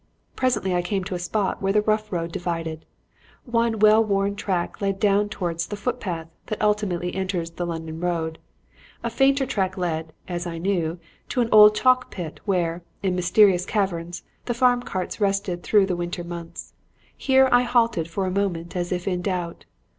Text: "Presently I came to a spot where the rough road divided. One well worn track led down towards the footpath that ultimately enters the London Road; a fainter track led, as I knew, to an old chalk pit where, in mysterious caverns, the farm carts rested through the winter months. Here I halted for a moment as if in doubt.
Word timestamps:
"Presently 0.35 0.73
I 0.73 0.81
came 0.81 1.03
to 1.03 1.13
a 1.13 1.19
spot 1.19 1.61
where 1.61 1.71
the 1.73 1.83
rough 1.83 2.11
road 2.11 2.31
divided. 2.31 2.85
One 3.45 3.77
well 3.77 4.03
worn 4.03 4.35
track 4.35 4.81
led 4.81 4.99
down 4.99 5.29
towards 5.29 5.67
the 5.67 5.75
footpath 5.75 6.25
that 6.47 6.59
ultimately 6.59 7.13
enters 7.13 7.51
the 7.51 7.67
London 7.67 7.99
Road; 7.99 8.39
a 9.03 9.11
fainter 9.11 9.45
track 9.45 9.77
led, 9.77 10.11
as 10.27 10.47
I 10.47 10.57
knew, 10.57 10.97
to 11.29 11.41
an 11.41 11.49
old 11.51 11.75
chalk 11.75 12.09
pit 12.09 12.39
where, 12.45 12.81
in 13.03 13.15
mysterious 13.15 13.63
caverns, 13.67 14.23
the 14.45 14.55
farm 14.55 14.81
carts 14.81 15.21
rested 15.21 15.61
through 15.61 15.85
the 15.85 15.95
winter 15.95 16.23
months. 16.23 16.73
Here 17.15 17.47
I 17.51 17.61
halted 17.61 18.07
for 18.09 18.25
a 18.25 18.31
moment 18.31 18.75
as 18.75 18.91
if 18.91 19.07
in 19.07 19.21
doubt. 19.21 19.65